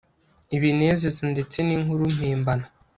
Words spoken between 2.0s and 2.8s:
mpimbano